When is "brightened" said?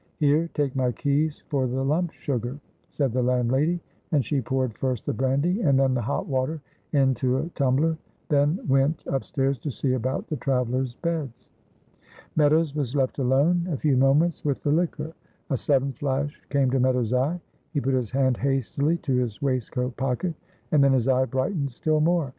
21.25-21.69